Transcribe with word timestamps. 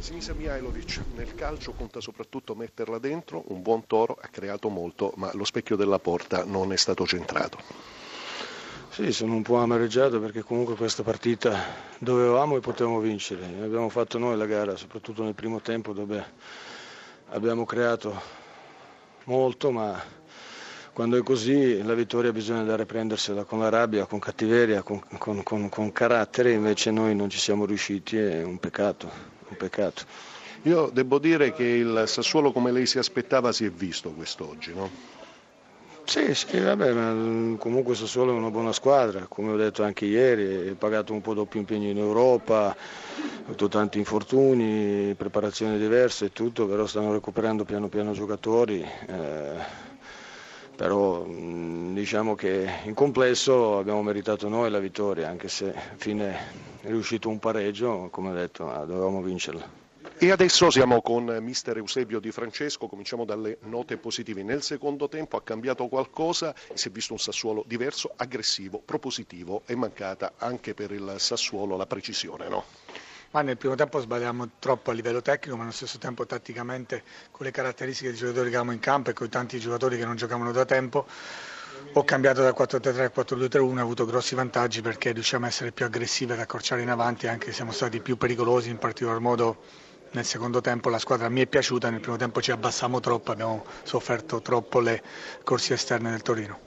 Sinisa 0.00 0.32
Mihailovic, 0.32 1.02
nel 1.10 1.34
calcio 1.34 1.72
conta 1.72 2.00
soprattutto 2.00 2.54
metterla 2.54 2.98
dentro, 2.98 3.42
un 3.48 3.62
buon 3.62 3.84
toro 3.86 4.16
ha 4.18 4.28
creato 4.28 4.68
molto, 4.68 5.12
ma 5.16 5.30
lo 5.34 5.44
specchio 5.44 5.74
della 5.74 5.98
porta 5.98 6.44
non 6.44 6.72
è 6.72 6.76
stato 6.76 7.04
centrato. 7.04 7.58
Sì, 8.90 9.12
sono 9.12 9.34
un 9.34 9.42
po' 9.42 9.56
amareggiato 9.56 10.20
perché 10.20 10.42
comunque 10.42 10.76
questa 10.76 11.02
partita 11.02 11.64
dovevamo 11.98 12.56
e 12.56 12.60
potevamo 12.60 13.00
vincere. 13.00 13.44
Abbiamo 13.60 13.88
fatto 13.88 14.18
noi 14.18 14.36
la 14.36 14.46
gara, 14.46 14.76
soprattutto 14.76 15.24
nel 15.24 15.34
primo 15.34 15.60
tempo 15.60 15.92
dove 15.92 16.24
abbiamo 17.30 17.64
creato 17.64 18.20
molto, 19.24 19.72
ma 19.72 20.00
quando 20.92 21.18
è 21.18 21.22
così 21.24 21.82
la 21.82 21.94
vittoria 21.94 22.32
bisogna 22.32 22.60
andare 22.60 22.84
a 22.84 22.86
prendersela 22.86 23.42
con 23.42 23.58
la 23.58 23.68
rabbia, 23.68 24.06
con 24.06 24.20
cattiveria, 24.20 24.82
con, 24.82 25.02
con, 25.18 25.42
con, 25.42 25.68
con 25.68 25.92
carattere, 25.92 26.52
invece 26.52 26.92
noi 26.92 27.16
non 27.16 27.28
ci 27.28 27.38
siamo 27.38 27.66
riusciti, 27.66 28.16
è 28.16 28.44
un 28.44 28.58
peccato 28.58 29.37
peccato. 29.58 30.04
Io 30.62 30.88
devo 30.90 31.18
dire 31.18 31.52
che 31.52 31.64
il 31.64 32.04
Sassuolo 32.06 32.52
come 32.52 32.72
lei 32.72 32.86
si 32.86 32.98
aspettava 32.98 33.52
si 33.52 33.66
è 33.66 33.70
visto 33.70 34.10
quest'oggi, 34.10 34.72
no? 34.74 34.90
Sì, 36.04 36.34
sì, 36.34 36.58
vabbè, 36.58 36.92
ma 36.92 37.56
comunque 37.58 37.94
Sassuolo 37.94 38.32
è 38.32 38.34
una 38.34 38.50
buona 38.50 38.72
squadra, 38.72 39.26
come 39.28 39.52
ho 39.52 39.56
detto 39.56 39.82
anche 39.82 40.06
ieri, 40.06 40.68
è 40.68 40.72
pagato 40.72 41.12
un 41.12 41.20
po' 41.20 41.34
doppio 41.34 41.60
impegno 41.60 41.90
in 41.90 41.98
Europa, 41.98 42.68
ha 42.68 42.76
avuto 43.44 43.68
tanti 43.68 43.98
infortuni, 43.98 45.14
preparazioni 45.14 45.78
diverse 45.78 46.26
e 46.26 46.32
tutto, 46.32 46.66
però 46.66 46.86
stanno 46.86 47.12
recuperando 47.12 47.64
piano 47.64 47.88
piano 47.88 48.12
giocatori. 48.12 48.80
Eh, 48.80 49.86
però 50.74 51.26
diciamo 51.26 52.34
che 52.34 52.70
in 52.84 52.94
complesso 52.94 53.78
abbiamo 53.78 54.00
meritato 54.00 54.48
noi 54.48 54.70
la 54.70 54.78
vittoria, 54.78 55.28
anche 55.28 55.48
se 55.48 55.66
alla 55.74 55.96
fine 55.96 56.67
è 56.80 56.86
riuscito 56.88 57.28
un 57.28 57.38
pareggio, 57.38 58.08
come 58.10 58.30
ho 58.30 58.34
detto, 58.34 58.64
dovevamo 58.64 59.22
vincerla. 59.22 59.86
E 60.20 60.32
adesso 60.32 60.68
siamo 60.70 61.00
con 61.00 61.24
mister 61.40 61.76
Eusebio 61.76 62.18
Di 62.18 62.32
Francesco, 62.32 62.88
cominciamo 62.88 63.24
dalle 63.24 63.58
note 63.62 63.98
positive. 63.98 64.42
Nel 64.42 64.62
secondo 64.62 65.08
tempo 65.08 65.36
ha 65.36 65.42
cambiato 65.42 65.86
qualcosa, 65.86 66.54
si 66.74 66.88
è 66.88 66.90
visto 66.90 67.12
un 67.12 67.20
Sassuolo 67.20 67.62
diverso, 67.66 68.12
aggressivo, 68.16 68.82
propositivo, 68.84 69.62
è 69.64 69.74
mancata 69.74 70.32
anche 70.38 70.74
per 70.74 70.90
il 70.90 71.14
Sassuolo 71.18 71.76
la 71.76 71.86
precisione, 71.86 72.48
no? 72.48 72.64
ma 73.30 73.42
nel 73.42 73.56
primo 73.56 73.74
tempo 73.74 74.00
sbagliamo 74.00 74.48
troppo 74.58 74.90
a 74.90 74.94
livello 74.94 75.20
tecnico, 75.20 75.56
ma 75.56 75.64
allo 75.64 75.72
stesso 75.72 75.98
tempo 75.98 76.24
tatticamente 76.26 77.02
con 77.30 77.44
le 77.44 77.52
caratteristiche 77.52 78.10
dei 78.10 78.18
giocatori 78.18 78.50
che 78.50 78.56
avevamo 78.56 78.72
in 78.72 78.80
campo 78.80 79.10
e 79.10 79.12
con 79.12 79.26
i 79.26 79.30
tanti 79.30 79.58
giocatori 79.58 79.98
che 79.98 80.04
non 80.04 80.16
giocavano 80.16 80.50
da 80.52 80.64
tempo. 80.64 81.06
Ho 81.94 82.04
cambiato 82.04 82.42
da 82.42 82.50
4-3-3 82.50 83.00
a 83.00 83.12
4-2-3-1, 83.14 83.78
ho 83.78 83.80
avuto 83.80 84.04
grossi 84.04 84.34
vantaggi 84.34 84.82
perché 84.82 85.12
riusciamo 85.12 85.46
a 85.46 85.48
essere 85.48 85.72
più 85.72 85.84
aggressivi 85.84 86.32
ad 86.32 86.40
accorciare 86.40 86.82
in 86.82 86.90
avanti, 86.90 87.26
anche 87.26 87.46
se 87.46 87.52
siamo 87.54 87.72
stati 87.72 88.00
più 88.00 88.16
pericolosi, 88.16 88.70
in 88.70 88.78
particolar 88.78 89.18
modo 89.20 89.56
nel 90.12 90.24
secondo 90.24 90.60
tempo 90.60 90.88
la 90.88 90.98
squadra 90.98 91.28
mi 91.28 91.40
è 91.40 91.46
piaciuta, 91.46 91.90
nel 91.90 92.00
primo 92.00 92.16
tempo 92.16 92.40
ci 92.40 92.50
abbassiamo 92.50 93.00
troppo, 93.00 93.32
abbiamo 93.32 93.64
sofferto 93.82 94.40
troppo 94.40 94.80
le 94.80 95.02
corsie 95.44 95.74
esterne 95.74 96.10
del 96.10 96.22
Torino. 96.22 96.60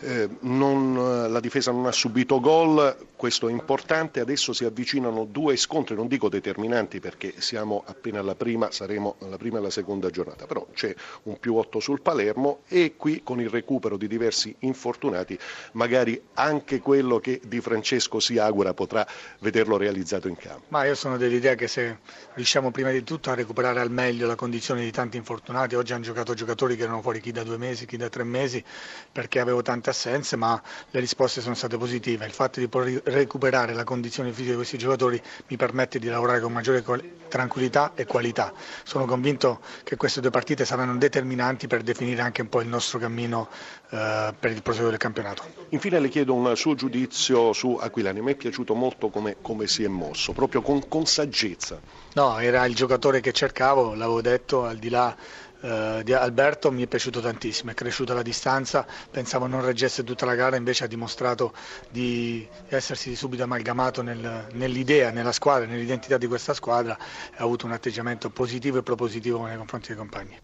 Eh, 0.00 0.28
non, 0.40 1.30
la 1.30 1.40
difesa 1.40 1.72
non 1.72 1.86
ha 1.86 1.92
subito 1.92 2.40
gol, 2.40 2.96
questo 3.20 3.48
è 3.48 3.50
importante, 3.50 4.20
adesso 4.20 4.54
si 4.54 4.64
avvicinano 4.64 5.26
due 5.26 5.54
scontri, 5.56 5.94
non 5.94 6.08
dico 6.08 6.30
determinanti 6.30 7.00
perché 7.00 7.34
siamo 7.36 7.82
appena 7.84 8.20
alla 8.20 8.34
prima, 8.34 8.70
saremo 8.70 9.16
alla 9.20 9.36
prima 9.36 9.56
e 9.56 9.58
alla 9.58 9.68
seconda 9.68 10.08
giornata, 10.08 10.46
però 10.46 10.66
c'è 10.72 10.94
un 11.24 11.38
più 11.38 11.54
8 11.56 11.80
sul 11.80 12.00
Palermo 12.00 12.60
e 12.66 12.94
qui 12.96 13.22
con 13.22 13.38
il 13.38 13.50
recupero 13.50 13.98
di 13.98 14.08
diversi 14.08 14.56
infortunati 14.60 15.38
magari 15.72 16.18
anche 16.32 16.80
quello 16.80 17.18
che 17.20 17.42
Di 17.44 17.60
Francesco 17.60 18.20
si 18.20 18.38
augura 18.38 18.72
potrà 18.72 19.06
vederlo 19.40 19.76
realizzato 19.76 20.26
in 20.26 20.36
campo. 20.36 20.62
Ma 20.68 20.86
io 20.86 20.94
sono 20.94 21.18
dell'idea 21.18 21.54
che 21.56 21.68
se 21.68 21.98
riusciamo 22.32 22.70
prima 22.70 22.90
di 22.90 23.04
tutto 23.04 23.30
a 23.30 23.34
recuperare 23.34 23.80
al 23.80 23.90
meglio 23.90 24.26
la 24.26 24.34
condizione 24.34 24.80
di 24.82 24.90
tanti 24.90 25.18
infortunati, 25.18 25.74
oggi 25.74 25.92
hanno 25.92 26.04
giocato 26.04 26.32
giocatori 26.32 26.74
che 26.74 26.84
erano 26.84 27.02
fuori 27.02 27.20
chi 27.20 27.32
da 27.32 27.42
due 27.42 27.58
mesi, 27.58 27.84
chi 27.84 27.98
da 27.98 28.08
tre 28.08 28.24
mesi, 28.24 28.64
perché 29.12 29.40
avevo 29.40 29.60
tante 29.60 29.90
assenze, 29.90 30.36
ma 30.36 30.58
le 30.90 31.00
risposte 31.00 31.42
sono 31.42 31.54
state 31.54 31.76
positive. 31.76 32.24
Il 32.24 32.32
fatto 32.32 32.60
di 32.60 32.68
recuperare 33.10 33.74
la 33.74 33.84
condizione 33.84 34.30
fisica 34.30 34.50
di 34.50 34.56
questi 34.56 34.78
giocatori 34.78 35.20
mi 35.48 35.56
permette 35.56 35.98
di 35.98 36.06
lavorare 36.06 36.40
con 36.40 36.52
maggiore 36.52 36.82
tranquillità 37.28 37.92
e 37.94 38.04
qualità. 38.04 38.52
Sono 38.84 39.06
convinto 39.06 39.60
che 39.84 39.96
queste 39.96 40.20
due 40.20 40.30
partite 40.30 40.64
saranno 40.64 40.96
determinanti 40.96 41.66
per 41.66 41.82
definire 41.82 42.22
anche 42.22 42.42
un 42.42 42.48
po' 42.48 42.60
il 42.60 42.68
nostro 42.68 42.98
cammino 42.98 43.48
eh, 43.90 44.34
per 44.38 44.50
il 44.50 44.62
proseguo 44.62 44.90
del 44.90 44.98
campionato. 44.98 45.44
Infine 45.70 46.00
le 46.00 46.08
chiedo 46.08 46.34
un 46.34 46.54
suo 46.56 46.74
giudizio 46.74 47.52
su 47.52 47.78
Aquilani, 47.80 48.20
mi 48.20 48.32
è 48.32 48.36
piaciuto 48.36 48.74
molto 48.74 49.08
come, 49.08 49.36
come 49.40 49.66
si 49.66 49.84
è 49.84 49.88
mosso, 49.88 50.32
proprio 50.32 50.60
con, 50.60 50.86
con 50.88 51.06
saggezza. 51.06 51.80
No, 52.14 52.38
era 52.38 52.64
il 52.66 52.74
giocatore 52.74 53.20
che 53.20 53.32
cercavo, 53.32 53.94
l'avevo 53.94 54.20
detto, 54.20 54.64
al 54.64 54.76
di 54.76 54.88
là 54.88 55.16
eh, 55.60 56.00
di 56.04 56.12
Alberto 56.12 56.70
mi 56.70 56.82
è 56.82 56.86
piaciuto 56.86 57.20
tantissimo, 57.20 57.70
è 57.70 57.74
cresciuta 57.74 58.14
la 58.14 58.22
distanza, 58.22 58.86
pensavo 59.10 59.46
non 59.46 59.64
reggesse 59.64 60.04
tutta 60.04 60.24
la 60.26 60.34
gara, 60.34 60.56
invece 60.56 60.84
ha 60.84 60.86
dimostrato 60.86 61.52
di 61.90 62.46
essersi 62.68 63.14
subito 63.14 63.42
amalgamato 63.42 64.02
nel, 64.02 64.46
nell'idea, 64.52 65.10
nella 65.10 65.32
squadra, 65.32 65.66
nell'identità 65.66 66.18
di 66.18 66.26
questa 66.26 66.54
squadra 66.54 66.96
ha 66.96 67.42
avuto 67.42 67.66
un 67.66 67.72
atteggiamento 67.72 68.30
positivo 68.30 68.78
e 68.78 68.82
propositivo 68.82 69.44
nei 69.46 69.56
confronti 69.56 69.88
dei 69.88 69.96
compagni. 69.96 70.38